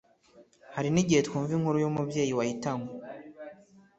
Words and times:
Hari 0.75 0.89
n 0.91 0.97
igihe 1.01 1.21
twumva 1.27 1.51
inkuru 1.57 1.77
y 1.83 1.87
umubyeyi 1.89 2.33
wahitanywe 2.37 2.89